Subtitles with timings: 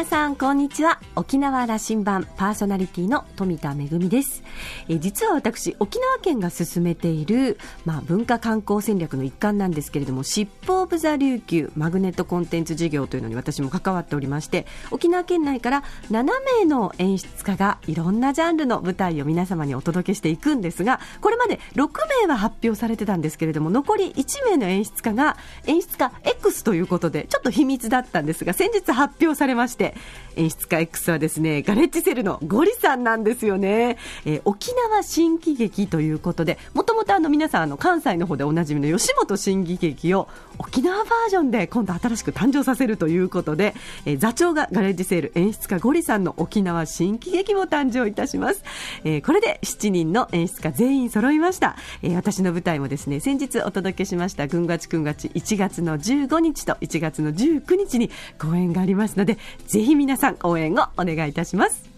[0.00, 0.98] 皆さんこんにちは。
[1.14, 4.42] 沖縄羅針盤パーソナリティの富田恵です。
[4.88, 16.24] え実は私沖縄県が進めている、まあ、文化観光戦略の一環なんですけれどもシップ・オブ・ザ・琉球マグネットコンテンツ事業というのに私も関わっておりまして沖縄県内から7
[16.60, 21.90] 名の演出家がいろんなジャンルの舞台を皆様にお届けしていくんですがこれまで6
[22.22, 29.89] 名は発表されてたんですけれども残り1名の演出家が演出家 X ということでちょっと秘密だったんですが先日発表されまして、
[30.36, 33.96] 演出家 X はですね、ガレッジセルのゴリさんなんですよね。
[34.24, 36.58] えー、沖縄新喜劇ということで、
[37.00, 40.28] ともとあの皆さんあの関西の方でおなじみの吉本新喜劇を
[40.58, 48.62] 沖縄バージョンで今度新しく誕生させるということで、えー、座長がガレッジセール演出家ゴリさんの沖縄新喜劇も誕生いたします。
[49.04, 51.76] えー、これで7人の演出家全員揃いました。
[52.02, 61.90] えー、私の舞台もですね、先日お届けしました、ぐんがちくんがち1月の15日と1月の19日に公演がありますので、ぜひ皆さん応援をお願いいたします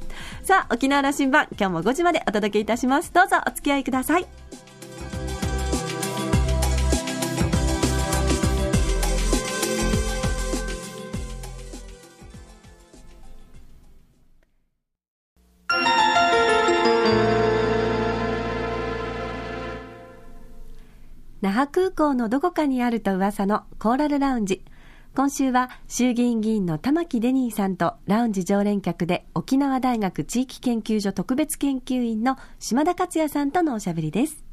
[0.44, 4.26] さあ沖縄羅針盤今日も5時までお届けいたしますどうぞお付き合いください
[21.42, 24.62] 那覇空港のどこかにあると噂のコーラルラウンジ
[25.16, 34.44] 今週は衆議院議員の玉城デニーさんとラウンジ常連客で沖縄大学地域研究所特別研究員の島田克也さんとのおしゃべりです。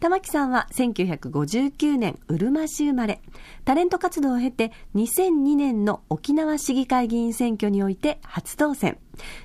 [0.00, 3.20] 玉木さんは1959年うるま市生まれ。
[3.64, 8.98] タレント活動を経て2002年の沖縄市議会議員選挙において初当選。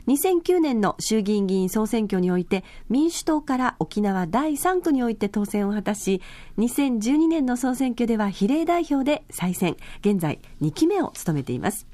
[0.08, 6.22] 2009年の衆議院議員総選挙において民主党から沖縄第3区において当選を果たし
[6.58, 9.78] 2012年の総選挙では比例代表で再選。
[10.02, 11.88] 現在2期目を務めています。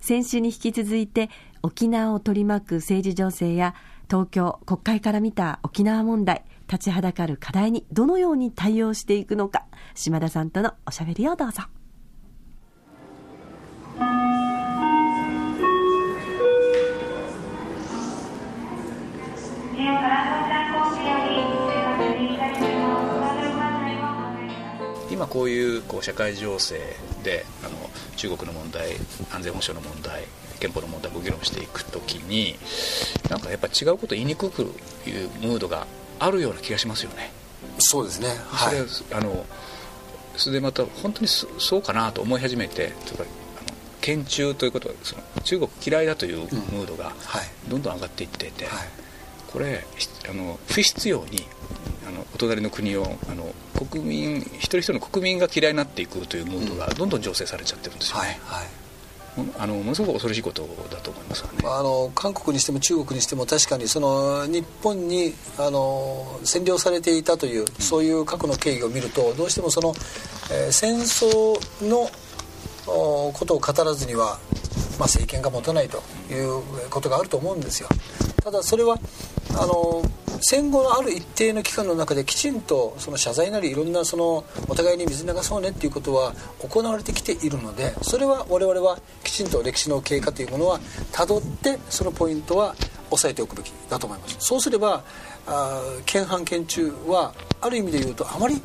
[0.00, 1.30] 先週に引き続いて
[1.62, 3.74] 沖縄を取り巻く政治情勢や
[4.10, 6.44] 東京国会から見た沖縄問題。
[6.70, 9.64] 立ちはだかる課題にどのように対応していくのか
[9.94, 11.62] 島田さんとのおしゃべりをどうぞ。
[25.10, 26.80] 今こういうこう社会情勢
[27.22, 27.76] であの
[28.16, 28.94] 中国の問題
[29.32, 30.24] 安全保障の問題
[30.58, 32.56] 憲法の問題を議論していくときに
[33.30, 34.70] なんかやっぱ違うこと言いにくくいう
[35.40, 35.86] ムードが
[36.24, 37.30] あるような気がしますよね。
[37.78, 38.28] そうですね。
[38.48, 39.44] はい、それあの
[40.36, 43.24] それでまた本当にそうかなと思い始めてとか
[44.00, 47.12] 県中ということはその中国嫌いだというムードが
[47.68, 48.88] どんどん上がっていっていて、うんはい、
[49.52, 49.84] これ
[50.28, 51.46] あの不必要に
[52.06, 53.54] あのお隣の国をあの
[53.88, 58.38] 国民一人一人の国民が嫌いになっていくというムードがどんどん醸成されちゃってるんですよね。
[58.44, 58.83] はいはい
[59.58, 69.92] あのものすごく恐ろしいことだと思いますね、あの韓国にしても中国にしても確かにその日本にあの占領されていたという、そういう過去の経緯を見るとどうしてもその、
[70.52, 71.54] えー、戦争
[71.88, 72.08] の
[72.86, 74.38] ことを語らずには、
[74.98, 77.88] まあ、政権が持たないということがあると思うんですよ。
[78.42, 78.98] ただそれは
[79.58, 80.02] あの
[80.40, 90.80] 戦後のある一定の期間の中できちんとその謝罪なりいろんなそのお互いに水流そうねっていうことは行われてきているのでそれは我々はきちんと歴史の経過というものは
[91.12, 92.74] たどってそのポイントは
[93.10, 94.36] 押さえておくべきだと思います。
[94.40, 95.04] そうすれば
[95.46, 98.60] あ県反県中はある意味で言うとあまり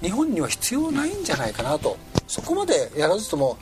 [0.00, 1.96] 日本には必要ないんじゃないかなと。
[2.26, 3.58] そこまでやらずとも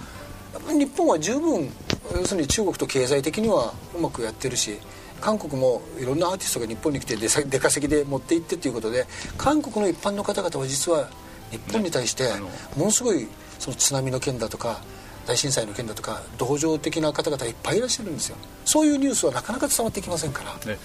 [0.68, 1.68] 日本は十分
[2.14, 4.78] 要するに中国と経済的にはうまくやってるし
[5.20, 11.08] 韓国もいろんなアーティストが日本に来て出稼ぎで持って行ってということで韓国の一般の方々は実は
[11.50, 12.28] 日本に対して
[12.76, 13.26] ものすごい
[13.59, 14.80] その津波の件だとか
[15.26, 18.36] 大震災の件だとか同情的な方々いっぱいいらっしゃるんですよ。
[18.64, 20.78] そういうニュースはなかなか伝わってきませんから、ね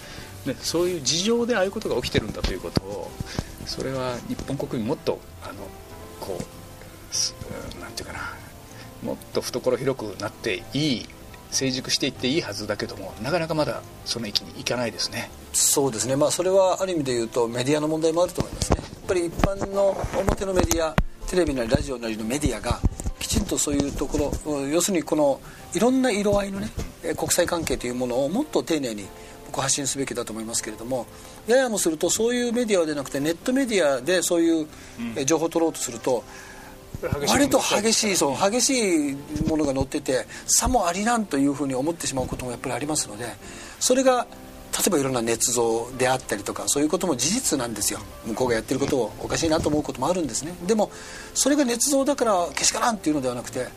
[0.46, 3.10] ね、そういう事情でああいうことが起きてるんだということを
[3.64, 5.54] それは日本国民もっとあの
[6.20, 8.20] こうなんていうかな
[9.02, 11.08] もっと懐広くなっていい
[11.50, 15.30] 成熟していっていいはずだけどもなかなかまだその域にいかないですね。
[15.52, 16.16] そうですね。
[16.16, 18.78] まあそれはある意味で言うとメディアの問題もあると思いますね。
[18.80, 20.94] やっぱり一般の表のメディア
[21.26, 22.80] テレビなりラジオなりのメディアが
[23.18, 25.40] きちんとそういうところ要するにこの
[25.74, 26.68] いろんな色合いのね
[27.16, 29.06] 国際関係というものをもっと丁寧に
[29.46, 31.06] 僕発信すべきだと思いますけれども
[31.46, 34.66] ややもするとそういうメディアでなくてネットメディアでそういう
[35.24, 36.24] 情報を取ろうとすると、
[37.28, 39.16] 割と激しいそう激しい
[39.48, 43.26] ものが載っててさもありなんというふうに思ってしまうこともやっぱりありますので
[43.80, 44.26] それが
[44.76, 48.00] 例えばいろんな捏造であったりとかそういうことも事実なんですよ。
[48.26, 50.52] 向こうがやってることをおかしいなと思うこともあるんですね。
[50.66, 50.90] でも
[51.32, 53.68] それが捏造だからけしからんっていうのではなくて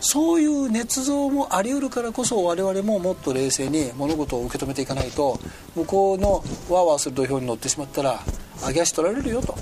[0.00, 5.38] そういう捏造もあり得るからこそ我々ももっと冷静に物事を受け止めていかないと
[5.74, 8.20] 向こうのワーワーする土俵に乗ってしまったら
[8.66, 9.56] 揚げ足取られるよと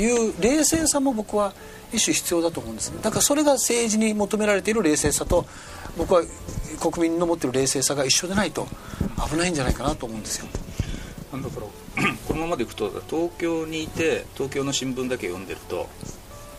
[0.00, 1.52] いう冷静さも僕は
[1.92, 2.98] 一種必要だと思うんですね。
[3.02, 5.46] だからそれが政治に求められている冷静さと
[5.96, 6.22] 僕は
[6.80, 8.66] 国民の持っている冷静さが一緒でないと
[9.30, 10.46] 危ないんじゃないかなと思うんですよ。
[11.32, 11.66] だから
[12.28, 15.88] このままでいくと東京にいて東京の新聞だけ読んでると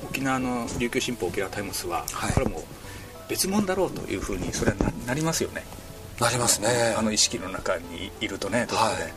[0.03, 2.63] 沖縄の琉球新報沖縄タイムスは、はい、これも
[3.27, 4.77] 別物だろうというふうにそれは
[5.07, 5.63] なりますよね。
[6.19, 6.95] なりますね。
[6.97, 9.13] あの意識の中にいるとねどこで、はい、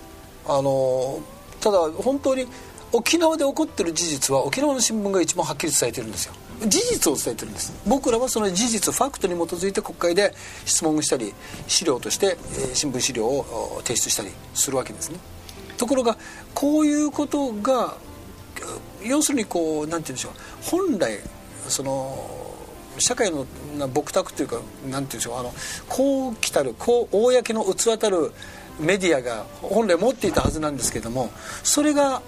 [0.46, 1.20] あの
[1.60, 2.46] ただ本当に
[2.92, 6.34] 沖縄で起こってる事実は沖縄の新聞が一番はっきり伝えてるんですよ。
[6.66, 7.72] 事実を伝えてるんです。
[7.86, 10.32] 僕らはその事実ファクトに基づいて国会で
[10.64, 11.34] 質問したり
[11.66, 15.18] 資料として、えー、新聞資料を提出したりするわけですね。
[15.76, 16.16] ところが
[16.54, 17.96] こういうことが
[19.04, 21.18] 要するにこうなんて言うんでしょう本来
[21.68, 22.18] その
[22.98, 23.46] 社会の
[23.92, 25.52] 僕宅というかなんて言うんでしょうあの
[25.88, 28.32] こう来たるこう公の器たる
[28.80, 31.30] メディアが本来持っていたはずなんですけども
[31.62, 32.22] それが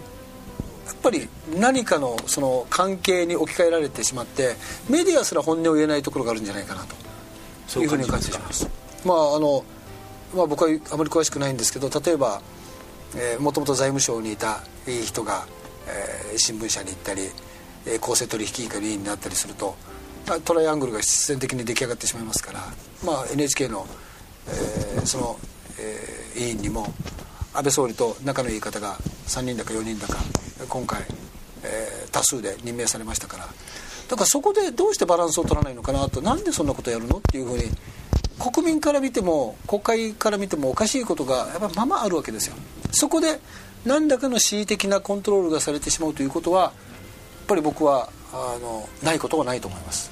[0.92, 4.56] っぱり何かのその関係に置き換えられてしまって
[4.88, 7.08] メディアすら本音を言えないところがあるんじゃないかなと。
[7.80, 8.66] いうふうに感じてします。
[9.04, 9.62] まああの、
[10.34, 12.40] まあ、僕はあまり詳しくないんですけど例えば
[13.40, 15.46] もともと財務省にいたいい人が、
[15.86, 17.22] えー、新聞社に行ったり、
[17.86, 19.76] えー、公正取引委員会の委員になったりすると
[20.44, 22.60] トライアングルが必然的に出来上がってしまいますから、
[23.04, 23.86] まあ、NHK の、
[24.46, 25.38] えー、その、
[25.80, 26.92] えー、委員にも
[27.54, 28.96] 安倍総理と仲のいい方が
[29.26, 30.18] 3人だか4人だか
[30.66, 31.02] 今回、
[31.62, 33.46] えー、多数で任命されましたから。
[34.08, 36.20] だからそこでどうしてバランスを取らないのかなと。
[36.22, 37.64] なんでそんなことやるのっていうふうに
[38.38, 42.56] 国民から見ても国会から見てもおかしいことがやっぱままあるわけですよ。
[42.92, 43.40] そこで
[43.84, 46.72] 何らかの恣意的なコントロールがされてしまうということはやっ
[47.46, 50.10] ぱり僕はあのないことはないと思います。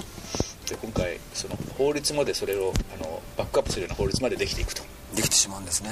[0.69, 4.83] で今回その法律までそれをあのバックアップするような法律までできていくと。
[5.15, 5.89] できてしまうんですね。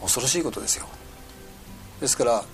[0.00, 0.86] 恐ろしいことですよ。
[2.00, 2.44] ですから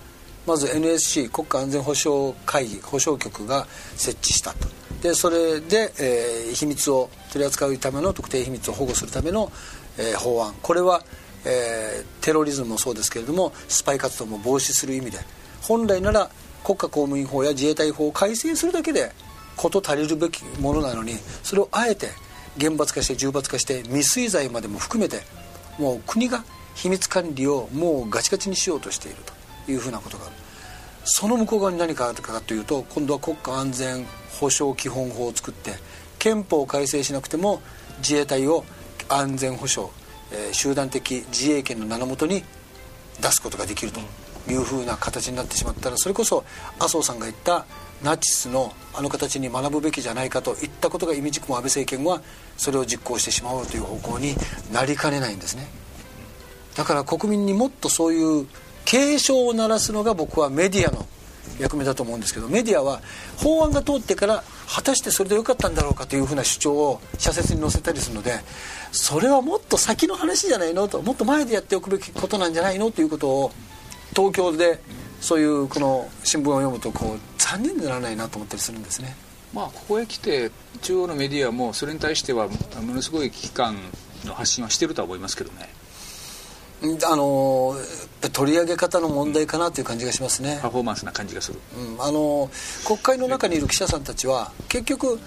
[0.45, 4.67] まず NSC 国家安全保障会議保障局が設置したと。
[5.01, 9.51] でそれで、えー、秘密を取り扱うための特定秘密を保護するための、
[9.97, 10.53] えー、法案。
[10.61, 11.03] これは、
[11.45, 15.19] えー、テロリズムもそうですけれどもスパイ活動も防止する意味で。
[15.61, 16.29] 本来なら
[16.63, 19.11] 国家公務員法や自衛隊法を改正するだけで
[19.55, 21.13] 事足りるべきものなのに
[21.43, 22.07] それをあえて
[22.57, 25.21] 厳罰化して重罰化して未遂罪までも含めて
[25.77, 26.43] もう国が
[26.75, 29.42] 秘密管理をもうガチガチにしようとしていると。
[29.67, 30.35] いうふうなことがある。
[31.05, 34.05] その向こう側に何かあるかというと今度は国家安全
[34.39, 35.73] 保障基本法を作って
[36.17, 37.61] 憲法を改正しなくても
[37.97, 38.63] 自衛隊を
[39.09, 39.91] 安全保障、
[40.31, 42.43] えー、集団的自衛権の名のもとに
[43.21, 43.99] 出すことができると
[44.49, 46.43] いうふうな形になってしまったらそれこそ
[46.79, 47.65] 麻生さんが言った
[48.01, 52.21] ナチスのあの形に学ぶべきじゃないかといったことが意味軸も安倍政権は
[52.57, 54.35] それを実行してしまおうという方向に
[54.71, 55.67] なりかねないんですね。
[56.75, 58.47] だから国民にもっとそういう
[58.85, 61.05] 警鐘を鳴らすのが僕はメディアの
[61.59, 63.01] 役目だと思うんですけどメディアは
[63.37, 68.39] 法案が通ってから果たしてそれでよかったんだろうかというふうな主張を社説に載せたりするので
[68.91, 73.51] それはもっと先の話じゃないのともっと前でやっておくべきことなんじゃないのということを
[74.15, 74.79] 東京で
[75.21, 79.15] そういうこの新聞を読むとこう残念でならないなと思ったりするんですね。
[79.53, 82.55] まあ、ここへ来て中央のメディアもそれに対してはも
[82.95, 83.77] のすごい危機感
[84.25, 85.69] の発信はしてるとは思いますけどね。
[87.05, 87.75] あの
[88.29, 92.49] 取り上げ方の問題かなという感じがしますね、パフォーマンスな感じがする、うん、あの
[92.85, 95.19] 国会の中にいる記者さんたちは結局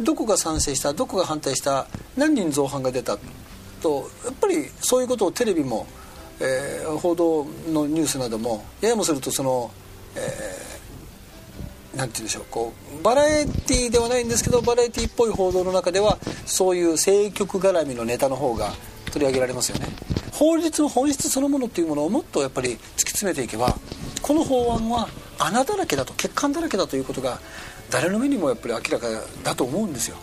[0.00, 1.86] どこが賛成したどこが反対した
[2.16, 3.18] 何人造反が出た
[3.82, 5.86] とやっぱりそういうことをテレビも
[6.40, 9.70] えー、報道のニュースなどもややもするとその、
[10.14, 18.72] えー、なんて言うんでしょうこうバラエティーではないんですけどバラエティーっぽい報道の中ではそういう政局絡みのネタの方が
[19.10, 19.86] 取り上げられますよね。
[20.32, 23.76] 法律の本質そのものっていうものをもっとやっぱり突き詰めていけば
[24.22, 27.40] この法案は穴だらけだと欠陥だらけだということが
[27.90, 29.08] 誰の目にもやっぱり明らか
[29.42, 30.16] だと思うんですよ。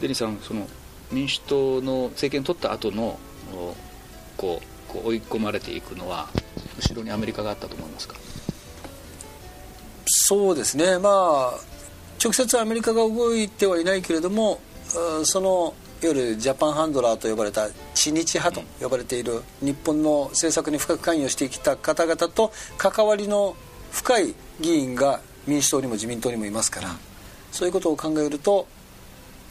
[0.00, 0.66] デニーさんその
[1.10, 3.18] 民主党の政権取った後の
[4.36, 6.28] こうこう追い込まれていくのは
[6.78, 8.16] 後ろにアメリカがあったと思いますか？
[10.06, 10.98] そうですね。
[10.98, 11.10] ま
[11.54, 11.60] あ
[12.22, 14.60] 直接アメリカが動いてはいないけれども
[15.24, 23.54] そのいわゆるジャパンハンドラーと呼ばれた知日派と呼ばれている日本の政策に深く関与してきた方々と関わりの
[23.92, 26.88] 深い議員が民主党にも自民党にもいますから
[27.52, 28.66] そういうことを考えると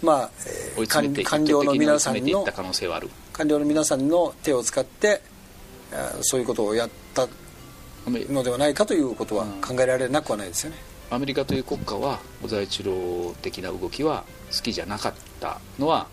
[0.04, 0.30] まあ、
[0.76, 2.46] えー、官僚の皆さんの
[3.32, 5.22] 官僚の皆さんの手を使って
[6.22, 7.30] そういうことをやった
[8.08, 10.78] のではないかということは考えられなくはないですよね。
[11.12, 14.24] アメリカという国家は小沢一郎的な動きは
[14.56, 16.08] 好きじゃなかったのは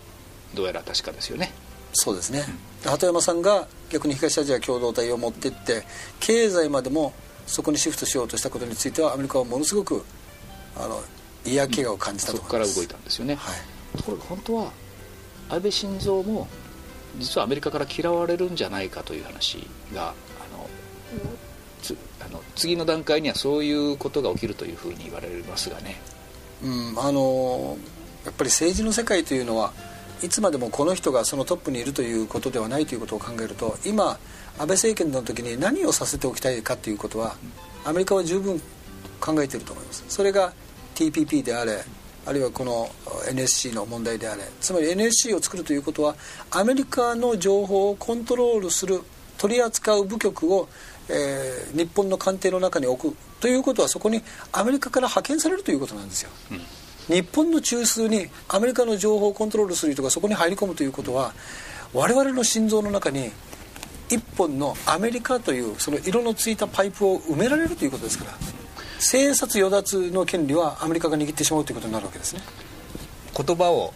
[0.53, 1.51] どうやら確かですよね。
[1.93, 2.45] そうですね、
[2.85, 5.83] うん、鳩山さんが逆に東アジア共同体を持っていって
[6.19, 7.13] 経済までも
[7.47, 10.03] そこにシフトしようとしたことについてはアメリカはものすごく
[10.77, 11.01] あの
[11.45, 13.51] 嫌気がを感じたと、うん、そこから動いたんですよね、は
[13.95, 14.71] い、ところが本当は
[15.49, 16.47] 安倍晋三も
[17.17, 20.11] 実はアメリカから嫌われるんじゃないかという話があ
[20.55, 20.69] の
[21.81, 25.99] つあの次の段階にはそういうことが起きるというふうに言われますがね、
[26.63, 27.77] うん、あの
[28.25, 29.73] やっぱり政治の世界というのは
[30.21, 34.19] いつまでもこの人がそのトップにいるということではないということを考えると今
[34.57, 37.35] 安倍政権の時に何をさせておきたいかということは
[37.85, 38.59] アメリカは十分
[39.19, 40.03] 考えていると思います。
[40.09, 40.53] それが
[40.95, 41.83] TPP であれ
[42.25, 42.89] あるいはこの
[43.29, 46.15] NSC の問題であれつまり NSC を作るということは
[46.51, 49.01] アメリカの情報をコントロールする
[49.37, 50.67] 取り扱う部局を、
[51.07, 54.21] えー、日本の官邸の中に置くということはそこに
[54.51, 56.61] アメリカから派遣されるということなんですよ、うん、
[57.09, 61.33] 日本の中枢にアメリカの情報をコントロールする人がそこに入り込むということは
[61.93, 63.31] 我々の心臓の中に
[64.09, 68.31] 一本のアメリカというその色のついたパイプを埋められるということですから
[68.99, 72.41] 生殺与奪の権利はアメリカが握ってしまうということになるわけですね。
[73.35, 73.93] 言葉を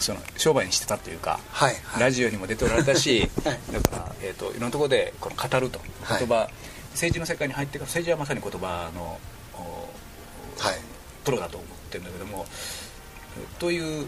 [0.00, 5.80] その商売にしてたというか、はいはい、ラジオにも出ておられたし、 はい、だから、えーと、いろんなところでこの語ると。
[6.08, 6.52] 言葉、はい、
[6.92, 9.18] 政治の世界に入ってから政治はまさに言葉の、
[10.58, 10.78] はい、
[11.28, 12.46] プロだと思ってるんだけども
[13.58, 14.06] という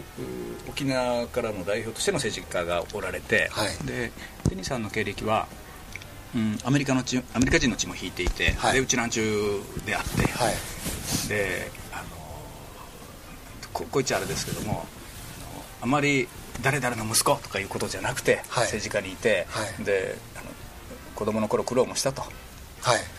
[0.67, 4.11] 沖縄からの代表としての政治家がおられて、はい、で
[4.49, 5.47] デニーさんの経歴は、
[6.35, 10.55] うん、アメリカの血アメリカ人の血も引いていて、はい、でうちなんちゅうであって、はい、
[11.29, 12.03] であの
[13.71, 14.87] ここいつあれですけども
[15.79, 16.27] あまり
[16.63, 19.47] 誰々の息子とかいうことじゃなくて、政治家にいて、
[19.83, 20.45] であの
[21.15, 22.21] 子供の頃苦労もしたと。
[22.21, 22.31] はい。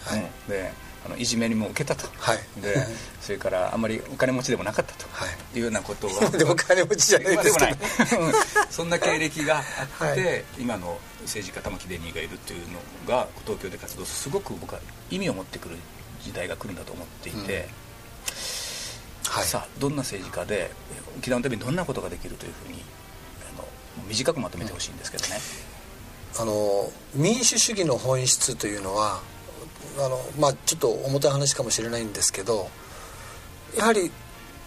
[0.05, 0.71] はい、うん、で
[1.05, 2.77] あのいじめにも受けたと、はい、で
[3.21, 6.31] それからあんまりお金持ちでもなかったと、はい、いうようなことは。
[6.31, 7.67] でもお金持ちじゃないですけ
[8.17, 8.33] ど、
[8.71, 9.59] そんな経歴が
[10.01, 12.79] あって、はい、今の政治家玉城デニーがいるというの
[13.09, 14.81] が東京で活動するすごく僕は
[15.11, 15.77] 意味を持ってくる
[16.23, 17.69] 時代が来るんだと思っていて、
[19.27, 20.71] うん、はい、さあどんな政治家で
[21.19, 22.83] 沖縄のためにどんなことができるというふうに
[23.53, 23.67] あの
[24.07, 25.41] 短くまとめてほしいんですけどね、
[26.37, 29.21] うん、あの民主主義の本質というのは
[29.99, 32.69] あのまあちょっと重たい話かもしれないんですけど
[33.77, 34.11] やはり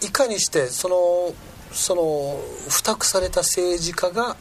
[0.02, 1.34] いかにしてその
[1.72, 4.36] その付託された政治家が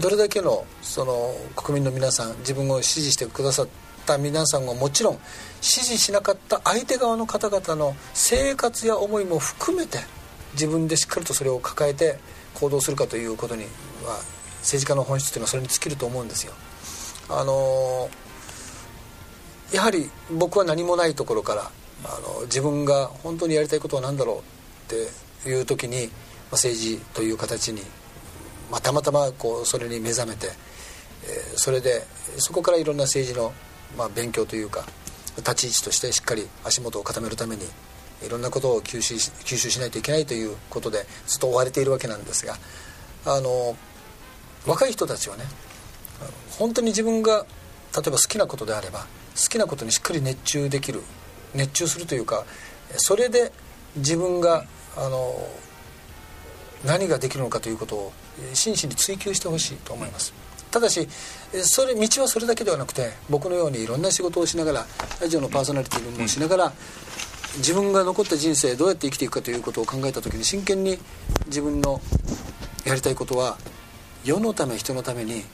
[0.00, 3.68] どれだけのその国民の皆さん自分を支持してくださっ
[4.06, 5.18] た皆さんがもちろん
[5.60, 9.98] 支持しなかった相手側の方々の生活や思いも含めて
[10.52, 12.18] 自分でしっかりとそれを抱えて
[12.54, 13.64] 行動するかということに
[14.04, 14.18] は
[14.60, 16.52] 政治家の本質というのはそれに尽きると思うんですよ。
[17.28, 18.21] あのー
[19.72, 21.70] やはり僕は何もないところから
[22.04, 24.42] あの自分が本当にやりたいことは何だろうっ
[25.42, 26.08] ていう時に、まあ、
[26.52, 27.80] 政治という形に、
[28.70, 30.48] まあ、たまたまこうそれに目覚めて、
[31.24, 32.04] えー、それで
[32.38, 33.52] そこからいろんな政治の、
[33.96, 34.84] まあ、勉強というか
[35.38, 37.62] 立ち位置としてしっかり足元を固めるために
[38.24, 42.54] いろんなことを吸収し吸収しないといけないということでずっと追われているわけなんですが
[43.24, 43.76] あの
[44.66, 45.44] 若い人たちはね
[46.58, 47.46] 本当に自分が
[47.94, 51.02] 例えば好きなことであれば好きなことにしっかり熱中できる
[51.54, 52.44] 熱中するというか
[52.96, 53.52] それで
[53.96, 54.64] 自分が
[54.96, 55.34] あの
[56.84, 58.12] 何ができるのかということを
[58.54, 60.34] 真摯に追求してほしいと思います。
[60.70, 61.06] ただし
[61.62, 64.86] それ道はそれだけではなくて僕のようにいろんな仕事をしながら
[65.20, 66.72] ラジオのパーソナリティもしながら、
[67.58, 70.98] 自分が残った人生どうやって生きていくかということを考えた時に真剣に
[71.46, 72.00] 自分の
[72.86, 73.58] やりたいことは
[74.24, 75.44] 世のため人のために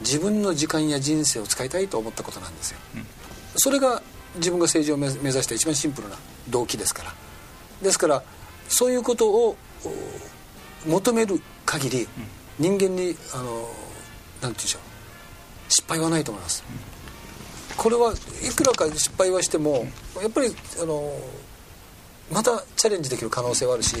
[0.00, 3.06] 自分の時間や人生を使いたいと思ったことなんですよ、うん、
[3.56, 4.02] それが
[4.36, 6.16] 自分が政治を目指した一番シンプルな
[6.48, 7.14] 動機ですから。
[7.82, 8.22] ですから
[8.68, 9.56] そういうことを
[10.86, 12.08] 求める限り、
[12.58, 13.68] 人間にあのなんて
[14.40, 14.90] 言うんでしょう。
[15.70, 19.86] 失敗はないと思います、うん、これはいくらか失敗はしても
[20.20, 20.48] やっぱり
[20.82, 21.12] あの
[22.30, 23.96] またチャレンジできる可能性はあるし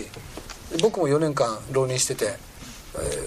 [0.82, 2.36] 僕も4年間浪人してて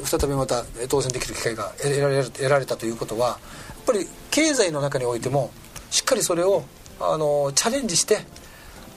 [0.04, 3.38] 再びまた当選できる機会が得られ得られたということはやっ
[3.86, 5.52] ぱり経済の中においても
[5.90, 6.64] しっかりそれを
[7.00, 8.20] あのチャレンジして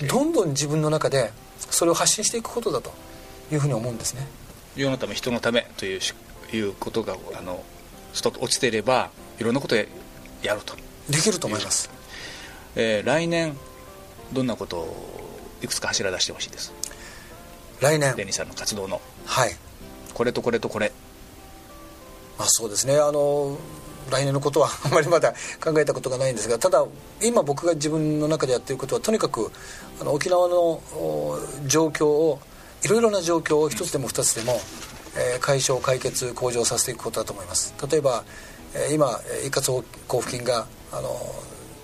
[0.09, 2.93] どんどん自分の中でそれを発信していくことだと
[3.53, 4.27] いうふうに思うんですね。
[4.77, 6.01] 世のため人のためという
[6.53, 7.65] いうことがあの
[8.13, 10.75] ストッと落ちていればいろんなことやると。
[11.09, 11.89] できると思います、
[12.75, 13.57] えー、来年
[14.33, 16.73] どんなことをいくつか柱出してほしいです。
[17.81, 18.15] 来年。
[18.17, 19.01] デニーさんの活動の。
[19.25, 19.57] はい
[20.17, 20.93] これとこれとこれ。
[22.39, 22.97] まあ、そうですね。
[22.97, 23.59] あの
[24.11, 26.83] 来年のことは あまりまだ考えたことがないんですがただ
[27.21, 29.51] 今僕が自分の中でやっていることはとにかく
[30.01, 30.81] あの沖縄の
[31.67, 32.39] 状況を
[32.83, 34.59] いろいろな状況を一つでも二つでも、
[35.17, 37.75] えー、解消解決向上させていくことだと思います。
[37.91, 38.25] 例えば、
[38.75, 41.35] えー、今一括交付金があの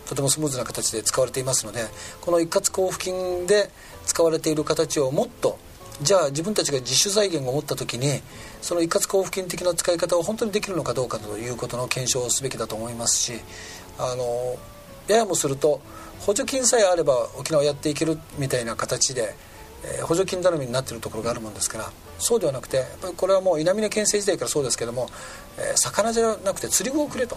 [0.07, 1.85] とてもスムーズな形で使われていますので
[2.23, 3.69] この一括交付金で
[4.07, 5.59] 使われている形をもっと
[6.03, 8.21] じゃあ自分たちが自主財源を持った時に
[8.61, 13.33] その一括交付金的な使い方を本当にできるのかどうかということの検証をすべきだと思いますし
[13.99, 14.57] あの
[15.09, 15.81] ややもすると
[16.21, 19.35] 補助金さえあれば沖縄やっていけるみたいな形で、
[19.85, 25.09] えー、補助金頼みになっているところがあるもんですからそうではなくてやっぱりこれはもう稲峰県政時代からそうですけども、
[25.59, 27.37] えー、魚じゃなくて釣り具をくれと。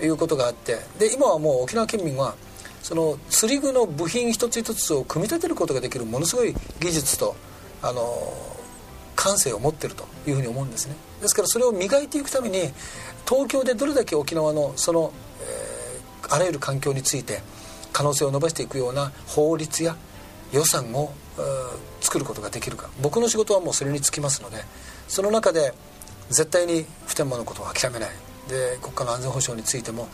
[0.00, 2.34] いうことがあってで今はもう沖縄県民は
[2.82, 7.36] その釣り具の部品一つ一つを組み立てることができるものすごい技術と
[7.82, 8.32] あの
[9.16, 10.96] 感性を持ってるというふうに思うんですね。
[11.20, 12.72] ですからそれを磨いていくために
[13.28, 17.40] 東京でどれだけ沖縄のその、えー、あらゆる環境について
[17.92, 19.96] 可能性を伸ばしていくような法律や
[20.52, 21.12] 予算を
[22.00, 22.88] 作ることができるか。
[23.00, 24.58] 僕の仕事はもうそれにつきますので
[25.08, 25.74] その中で
[26.30, 28.10] 絶対に普天間のことを諦めない。
[28.48, 30.08] で国家の安全保障についても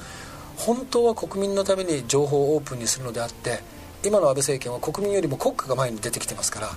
[0.57, 3.61] 本当は国民のために情報をオープンにするのであって
[4.05, 6.69] 今の安倍政権は国民よりも国家が前に出てきてますから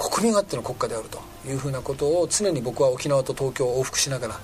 [0.00, 4.40] 国民あっての国家であるというふうなことを常に僕は沖縄と東京を往復しながら、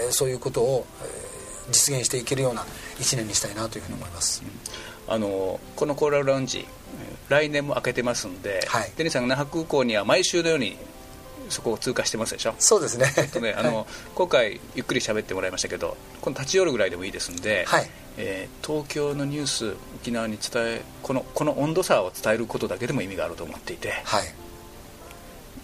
[0.00, 2.62] えー、そういうことを、えー、実現していけるような
[2.98, 4.42] 1年にしたいなというふうに思います、
[5.06, 6.66] うん、あのこのコーラルラウンジ
[7.28, 10.76] 来年も開けてますんで、はい、デニーさんが那覇空港には毎週のように
[11.48, 12.54] そこを通過してますでしょ？
[12.58, 13.06] そうですね。
[13.14, 17.90] ちょっとねあの、はい、今回ゆっくり喋ってもらいましたけどこの立ち寄るぐらいでもいいですんで、はい。
[18.18, 24.34] えー、東京のニュース沖縄に伝えこのこの温度差を伝えることだけでも意味があると思っていて、はい、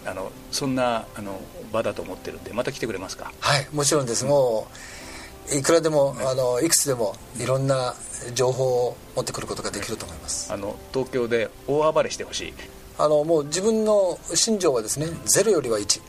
[0.05, 1.39] あのそんなあの
[1.71, 3.31] 場だと思ってるんでまた来てくれますか？
[3.39, 4.67] はいもちろんです、うん、も
[5.51, 7.95] ういくらでも、あのいくつでもいろんな
[8.33, 10.53] 情報を持ってくることができると思います。
[10.53, 12.53] あの東京で大暴れしてほしい。
[12.97, 16.01] あのもう自分の信条はですねゼロよりは1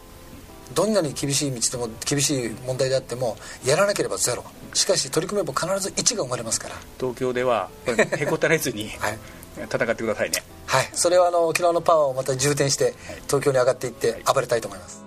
[0.75, 4.45] どんなに厳しい道でも厳しい問題であってもやらなければゼロ。
[4.73, 6.75] しかし取り組めば必ず1が生まれますから。
[6.99, 9.19] 東京ではへこたれずに、 はい、
[9.57, 10.43] 戦ってくださいね。
[10.67, 10.89] はい。
[10.93, 12.95] それはあの沖縄のパワーをまた充填して
[13.27, 15.05] 東京に上がっていって暴れたいと思います、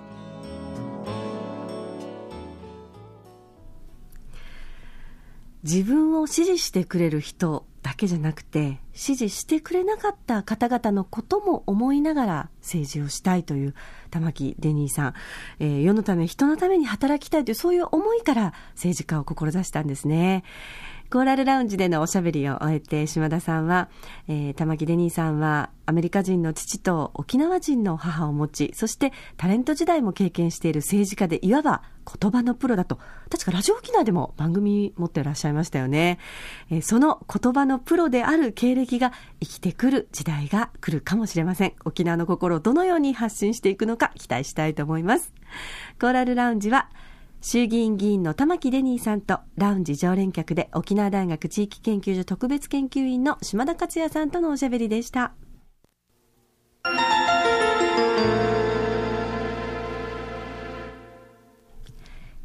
[5.63, 13.75] 自分を支持してくれる人だけじゃなくて支持してくれなかった方々のことも思いながら政治をしたいという
[14.11, 15.13] 玉木デニーさん、
[15.59, 20.43] えー、世のため人のために働きたいというそういう思いから政治家を志したんですね。
[21.09, 23.87] コーラルラウンジでのおしゃべりを終えて島田さんは、
[24.27, 31.81] えー、玉木デニーさんはアメリカ人の父と沖縄人の母を持ち、そしてタレント時代も経験している政治家でいわば
[32.21, 36.19] 言葉のプロだと、確かラジオ沖縄でも番組持ってらっしゃいましたよね。
[36.69, 41.73] えー、その言葉のプロである経歴が生きてくる時代が来るかもしれません。
[41.85, 45.33] 沖縄の心をどのように発信していくのか期待したいと思います。
[46.01, 46.89] コーラルラウンジは
[47.39, 55.33] 衆議院議員の玉城デニーさんとラウンジ常連客で沖縄大学地域研究所特別研究員の島田克也さんとのおしゃべりでした。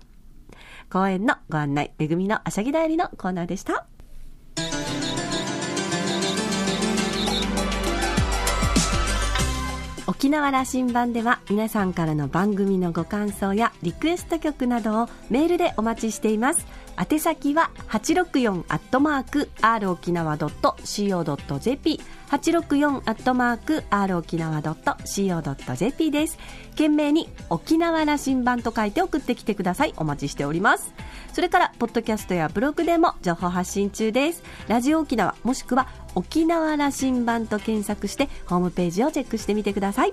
[0.91, 3.87] 公演のご案内、めぐみのあしゃぎだよりのコーナーでした。
[10.09, 16.67] 沖縄羅針盤では皆さんからの番組のご感想やリクエスト曲などをメールでお待ちしています
[16.99, 26.39] 宛先は864アットマーク r 沖縄 .co.jp 864アットマーク r 沖縄 .co.jp です。
[26.73, 29.95] 懸命に沖縄羅針盤と書いて送ってきてください。
[29.97, 30.93] お待ちしております。
[31.33, 34.43] それからポッドキャストやブログでも情報発信中です。
[34.67, 40.13] ラジオ沖縄もしくは沖縄羅針盤と検索してホームページをチェックしてみてください。